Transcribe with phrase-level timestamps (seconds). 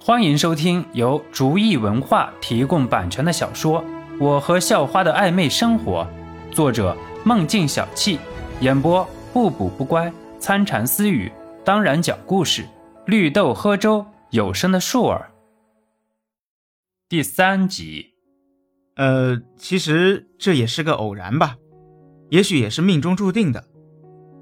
[0.00, 3.82] 欢迎收听由竹意文化提供版权的小说
[4.18, 6.06] 《我和校花的暧昧生活》，
[6.54, 8.16] 作者梦境小憩，
[8.60, 11.30] 演播不补不乖、参禅私语，
[11.64, 12.64] 当然讲故事，
[13.06, 15.30] 绿豆喝粥，有声的树儿。
[17.08, 18.14] 第三集，
[18.94, 21.56] 呃，其实这也是个偶然吧，
[22.30, 23.64] 也许也是命中注定的。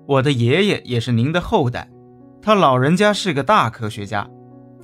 [0.06, 1.90] 我的爷爷也是您的后代，
[2.42, 4.28] 他老人家是个大科学家。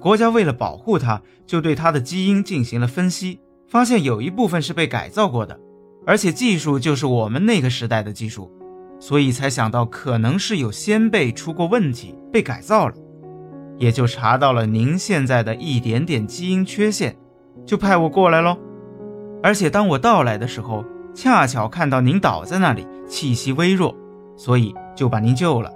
[0.03, 5.56] 国家为了保护它，就对它的基因进行了分析，发现有一部分是被改造过的，
[6.05, 8.51] 而且技术就是我们那个时代的技术，
[8.98, 12.95] 所以才想到可能是有先辈出过问题被改造了，
[13.78, 17.16] 也就查到了您现在的一点点基因缺陷，
[17.64, 18.59] 就派我过来喽。
[19.41, 23.95] 而且当我到来的时候，恰巧看到您倒在那里，气息微弱，
[24.37, 25.70] 所以就把您救了。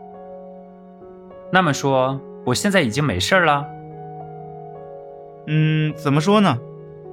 [1.52, 3.64] 那么说，我现在已经没事了？
[5.46, 6.58] 嗯，怎么说呢？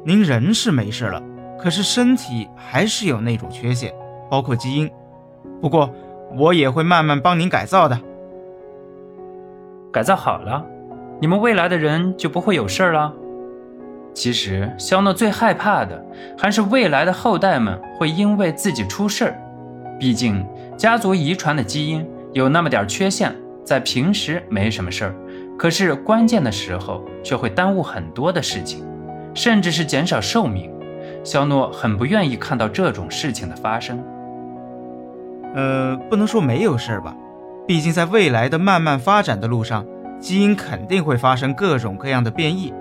[0.05, 1.21] 您人是没事了，
[1.57, 3.93] 可是身体还是有那种缺陷，
[4.29, 4.89] 包括基因。
[5.61, 5.89] 不过
[6.35, 7.99] 我也会慢慢帮您改造的。
[9.91, 10.65] 改造好了，
[11.21, 13.13] 你们未来的人就不会有事了。
[14.13, 16.03] 其实肖诺最害怕的
[16.37, 19.39] 还是未来的后代们会因为自己出事儿。
[19.99, 25.15] 毕竟家族遗传的基因有那么点缺陷，在平时没什么事儿。
[25.63, 28.85] 可是关键的时候却会耽误很多的事情，
[29.33, 30.69] 甚至是减少寿命。
[31.23, 34.03] 肖诺很不愿意看到这种事情的发生。
[35.55, 37.15] 呃，不能说没有事儿吧，
[37.65, 39.85] 毕竟在未来的慢慢发展的路上，
[40.19, 42.73] 基因肯定会发生各种各样的变异。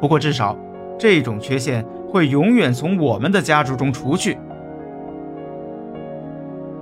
[0.00, 0.56] 不过至少
[0.96, 4.38] 这种缺陷会永远从我们的家族中除去。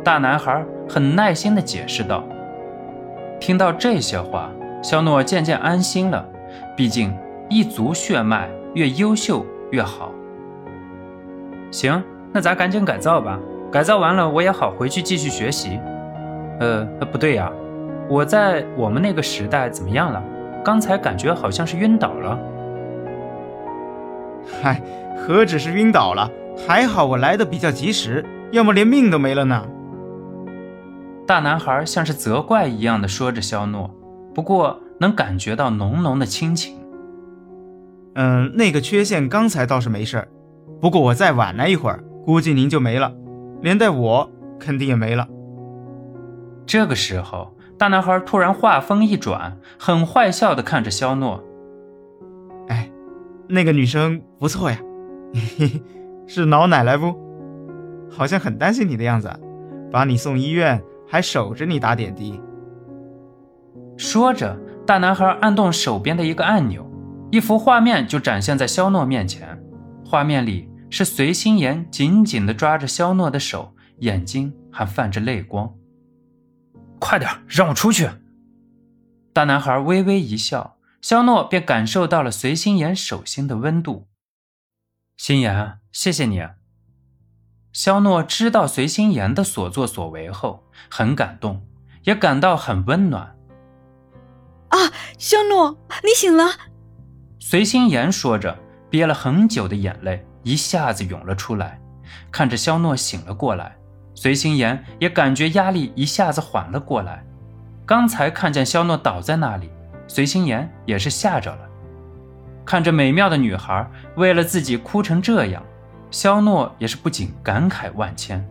[0.04, 2.22] 大男孩很耐心地解释道。
[3.40, 4.50] 听到这些话。
[4.82, 6.24] 肖诺渐渐安心了，
[6.76, 7.16] 毕竟
[7.50, 10.12] 一族血脉越优秀越好。
[11.70, 13.38] 行，那咱赶紧改造吧，
[13.70, 15.78] 改造完了我也好回去继续学习。
[16.60, 17.50] 呃，不对呀，
[18.08, 20.22] 我在我们那个时代怎么样了？
[20.64, 22.38] 刚才感觉好像是晕倒了。
[24.62, 24.80] 嗨，
[25.16, 26.30] 何止是晕倒了，
[26.66, 29.66] 还好我来的比较及时，要么连命都没了呢。
[31.26, 33.90] 大男孩像是责怪一样的说着，肖诺。
[34.38, 36.76] 不过能感觉到浓浓的亲情。
[38.14, 40.28] 嗯，那个缺陷刚才倒是没事儿，
[40.80, 43.12] 不过我再晚来一会儿，估计您就没了，
[43.62, 45.26] 连带我肯定也没了。
[46.66, 51.42] 这个时候，大男孩突然话锋一转，很坏笑的看着肖诺
[52.70, 52.88] ：“哎，
[53.48, 54.78] 那个女生不错呀，
[56.28, 57.12] 是老奶奶不？
[58.08, 59.28] 好像很担心你的样子，
[59.90, 62.40] 把你送医院，还守着你打点滴。”
[63.98, 66.88] 说着，大男孩按动手边的一个按钮，
[67.32, 69.60] 一幅画面就展现在肖诺面前。
[70.04, 75.74] 画面里是随心妍紧紧地抓着肖诺的手，眼睛还泛着泪光。
[77.00, 78.08] 快点，让我出去！
[79.32, 84.06] 大男孩微微一笑，肖诺便感受到了随心妍手心的温度。
[85.16, 86.40] 心妍，谢谢你。
[87.72, 91.66] 肖诺知道随心妍的所作所为后，很感动，
[92.04, 93.34] 也感到很温暖。
[94.68, 94.78] 啊，
[95.18, 96.44] 肖诺，你醒了！
[97.38, 98.56] 随心言说着，
[98.90, 101.80] 憋了很久的眼泪一下子涌了出来。
[102.30, 103.76] 看着肖诺醒了过来，
[104.14, 107.24] 随心言也感觉压力一下子缓了过来。
[107.86, 109.70] 刚才看见肖诺倒在那里，
[110.06, 111.62] 随心言也是吓着了。
[112.64, 115.62] 看着美妙的女孩为了自己哭成这样，
[116.10, 118.46] 肖诺也是不禁感慨万千。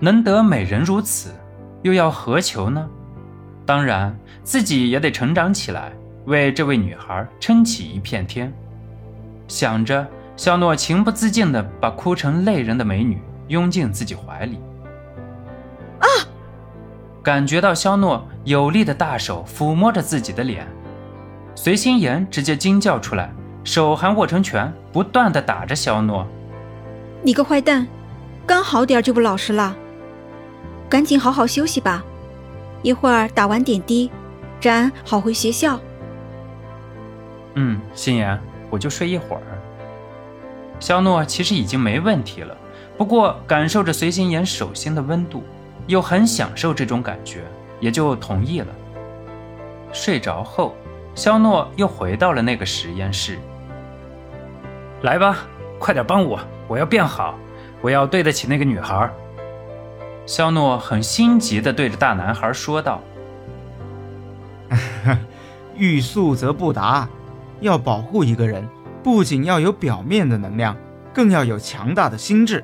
[0.00, 1.34] 能得美人如此，
[1.82, 2.88] 又要何求呢？
[3.68, 5.92] 当然，自己也得成长起来，
[6.24, 8.50] 为这位女孩撑起一片天。
[9.46, 10.06] 想着，
[10.38, 14.58] 肖诺情不自禁地把哭成泪人的美女拥进自己怀里。
[15.98, 16.08] 啊！
[17.22, 20.66] 感觉到肖诺有力的大手抚摸着自己的脸，
[21.54, 23.30] 随心妍直接惊叫出来，
[23.64, 26.26] 手还握成拳，不断地打着肖诺。
[27.22, 27.86] 你个坏蛋，
[28.46, 29.76] 刚好点就不老实了，
[30.88, 32.02] 赶紧好好休息吧。
[32.82, 34.10] 一会儿打完点滴，
[34.60, 35.78] 然好回学校。
[37.54, 38.38] 嗯，心妍，
[38.70, 39.42] 我就睡一会儿。
[40.80, 42.56] 肖诺其实已经没问题了，
[42.96, 45.42] 不过感受着随心妍手心的温度，
[45.88, 47.42] 又很享受这种感觉，
[47.80, 48.68] 也就同意了。
[49.92, 50.76] 睡着后，
[51.14, 53.38] 肖诺又回到了那个实验室。
[55.02, 55.38] 来吧，
[55.80, 56.38] 快点帮我，
[56.68, 57.36] 我要变好，
[57.80, 59.10] 我要对得起那个女孩。
[60.28, 63.00] 肖诺很心急地对着大男孩说道
[65.74, 67.08] ：“欲速则不达，
[67.60, 68.68] 要保护一个人，
[69.02, 70.76] 不仅要有表面的能量，
[71.14, 72.62] 更要有强大的心智，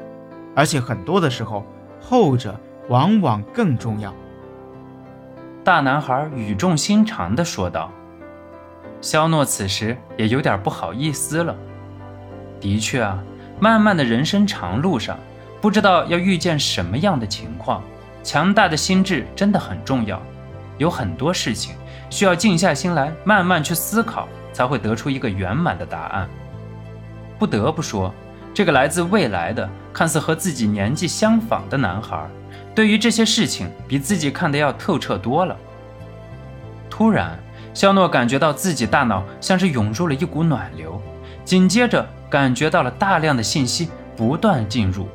[0.55, 1.65] 而且很多的时候，
[2.03, 4.13] 后者往往更重要。
[5.65, 7.91] 大男孩语重心长地说道。
[9.01, 11.57] 肖诺此时也有点不好意思了。
[12.61, 13.25] 的确啊，
[13.59, 15.19] 漫漫的人生长路上，
[15.65, 17.83] 不知道要遇见什么样的情况，
[18.23, 20.21] 强大的心智真的很重要。
[20.77, 21.75] 有很多事情
[22.11, 26.29] 需要静下心来慢慢去思考，才会得出一个圆满的答案。
[27.39, 28.13] 不得不说，
[28.53, 32.29] 这个来自未来的、看似和自己年纪相仿的男孩，
[32.75, 35.57] 对于这些事情比自己看得要透彻多了。
[36.91, 37.39] 突然。
[37.73, 41.01] 肖诺感觉到自己大脑像是涌入了一股暖流，
[41.43, 45.09] 紧接着感觉到了大量的信息不断进入，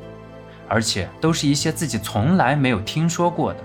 [0.70, 3.58] 而且都是一些自己从来没有听说过的，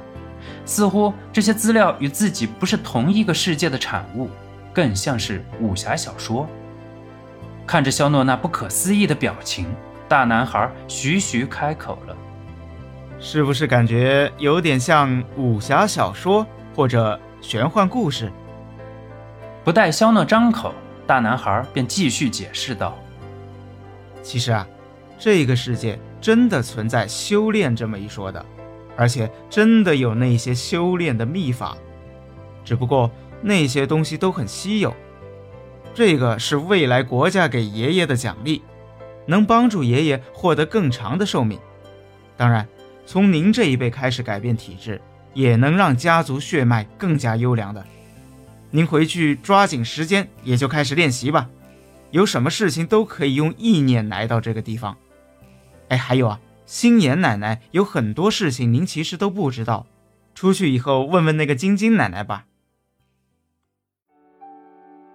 [0.66, 4.28] 似乎这些资料与自己不是同一个世界的产物，
[4.74, 6.48] 更像是武侠小说。
[7.68, 9.68] 看着肖诺那不可思议的表情，
[10.08, 12.18] 大男孩徐徐开口了
[13.22, 18.32] ：“是不是感觉有点像武侠小说或者玄幻故事？”
[19.64, 20.74] 不待肖诺张口，
[21.06, 22.98] 大男孩便继续解释道
[24.22, 24.68] ：“其实啊，
[25.18, 28.44] 这个世界真的存在修炼这么一说的，
[28.98, 31.78] 而且真的有那些修炼的秘法，
[32.64, 33.12] 只不过
[33.44, 34.92] 那些东西都很稀有。
[35.94, 38.64] 这个是未来国家给爷爷的奖励，
[39.28, 41.60] 能帮助爷爷获得更长的寿命。
[42.36, 42.68] 当然，
[43.06, 45.00] 从您这一辈开始改变体质，
[45.36, 47.86] 也能让家族血脉更加优良的。”
[48.74, 51.48] 您回去抓紧时间，也就开始练习吧。
[52.10, 54.98] 有什么事情都可以用意念来到这个地方。
[55.90, 59.86] 哎，还有啊，心妍奶奶有很多事情您其实都不知道，
[60.34, 62.46] 出去以后问问那个晶晶奶奶吧。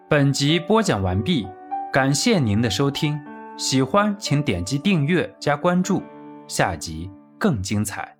[0.08, 1.46] 本集播讲完毕，
[1.92, 3.20] 感谢您的收听，
[3.56, 6.02] 喜欢请点击订阅加关注，
[6.48, 8.19] 下集更精彩。